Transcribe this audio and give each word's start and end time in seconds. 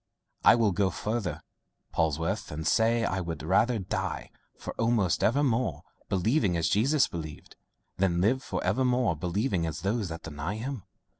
I 0.43 0.55
will 0.55 0.71
go 0.71 0.89
further, 0.89 1.43
Polwarth, 1.93 2.49
and 2.51 2.65
say, 2.65 3.03
I 3.05 3.21
would 3.21 3.43
rather 3.43 3.77
die 3.77 4.31
for 4.57 4.73
evermore 4.81 5.83
believing 6.09 6.57
as 6.57 6.69
Jesus 6.69 7.07
believed, 7.07 7.55
than 7.97 8.19
live 8.19 8.41
for 8.41 8.63
evermore 8.63 9.15
believing 9.15 9.67
as 9.67 9.81
those 9.81 10.09
that 10.09 10.23
deny 10.23 10.55
him. 10.55 10.81